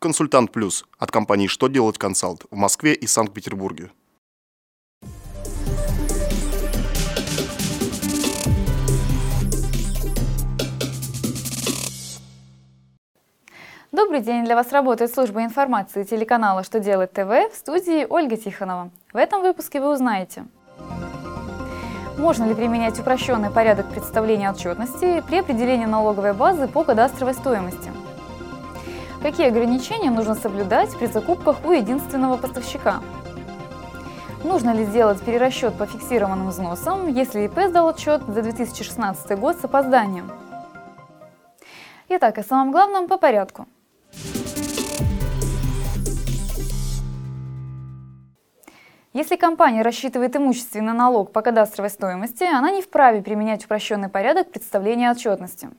[0.00, 3.90] Консультант Плюс от компании «Что делать консалт» в Москве и Санкт-Петербурге.
[13.90, 14.44] Добрый день!
[14.44, 18.92] Для вас работает служба информации телеканала «Что делать ТВ» в студии Ольга Тихонова.
[19.12, 20.44] В этом выпуске вы узнаете
[22.16, 27.90] Можно ли применять упрощенный порядок представления отчетности при определении налоговой базы по кадастровой стоимости?
[29.22, 33.02] Какие ограничения нужно соблюдать при закупках у единственного поставщика?
[34.44, 39.64] Нужно ли сделать перерасчет по фиксированным взносам, если ИП сдал отчет за 2016 год с
[39.64, 40.30] опозданием?
[42.08, 43.66] Итак, о самом главном по порядку–
[49.18, 55.10] Если компания рассчитывает имущественный налог по кадастровой стоимости, она не вправе применять упрощенный порядок представления
[55.10, 55.70] отчетности.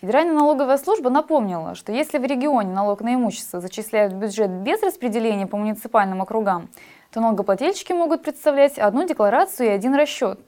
[0.00, 4.80] Федеральная налоговая служба напомнила, что если в регионе налог на имущество зачисляют в бюджет без
[4.80, 6.68] распределения по муниципальным округам,
[7.12, 10.38] то налогоплательщики могут представлять одну декларацию и один расчет.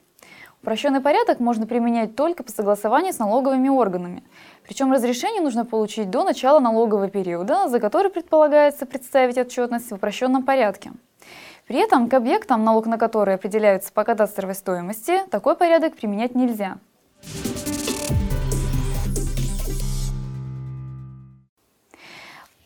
[0.62, 4.22] Упрощенный порядок можно применять только по согласованию с налоговыми органами.
[4.64, 10.44] Причем разрешение нужно получить до начала налогового периода, за который предполагается представить отчетность в упрощенном
[10.44, 10.92] порядке.
[11.67, 16.78] При этом к объектам, налог на которые определяются по кадастровой стоимости, такой порядок применять нельзя.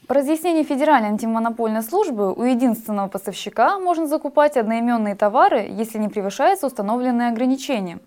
[0.06, 6.66] По разъяснению Федеральной антимонопольной службы, у единственного поставщика можно закупать одноименные товары, если не превышается
[6.66, 8.00] установленные ограничения.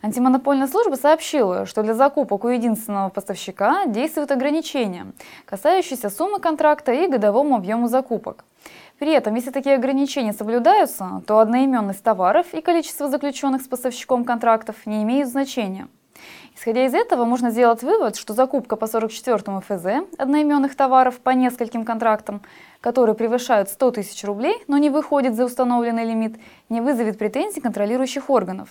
[0.00, 5.06] Антимонопольная служба сообщила, что для закупок у единственного поставщика действуют ограничения,
[5.44, 8.44] касающиеся суммы контракта и годовому объему закупок.
[9.00, 14.76] При этом, если такие ограничения соблюдаются, то одноименность товаров и количество заключенных с поставщиком контрактов
[14.86, 15.88] не имеют значения.
[16.56, 21.84] Исходя из этого, можно сделать вывод, что закупка по 44 ФЗ одноименных товаров по нескольким
[21.84, 22.42] контрактам,
[22.80, 26.38] которые превышают 100 тысяч рублей, но не выходят за установленный лимит,
[26.68, 28.68] не вызовет претензий контролирующих органов.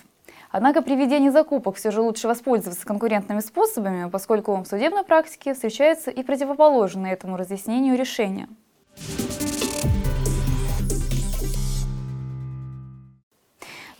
[0.50, 6.10] Однако при ведении закупок все же лучше воспользоваться конкурентными способами, поскольку в судебной практике встречаются
[6.10, 8.48] и противоположные этому разъяснению решения.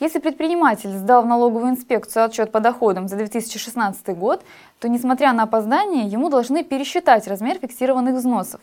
[0.04, 4.44] Если предприниматель сдал в налоговую инспекцию отчет по доходам за 2016 год,
[4.78, 8.60] то, несмотря на опоздание, ему должны пересчитать размер фиксированных взносов.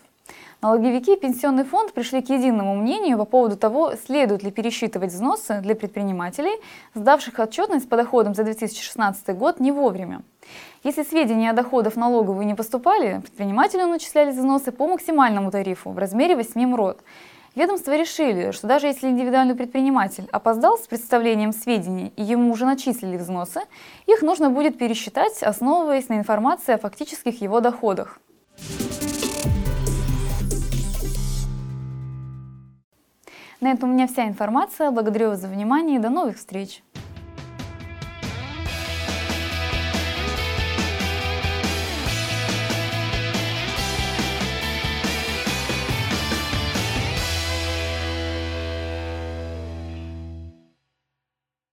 [0.61, 5.61] Налоговики и пенсионный фонд пришли к единому мнению по поводу того, следует ли пересчитывать взносы
[5.63, 6.61] для предпринимателей,
[6.93, 10.21] сдавших отчетность по доходам за 2016 год не вовремя.
[10.83, 16.35] Если сведения о доходах налоговую не поступали, предпринимателю начислялись взносы по максимальному тарифу в размере
[16.35, 16.99] 8 МРОД.
[17.53, 23.17] Ведомства решили, что даже если индивидуальный предприниматель опоздал с представлением сведений и ему уже начислили
[23.17, 23.61] взносы,
[24.07, 28.19] их нужно будет пересчитать, основываясь на информации о фактических его доходах.
[33.59, 34.89] На этом у меня вся информация.
[34.89, 36.81] Благодарю вас за внимание и до новых встреч!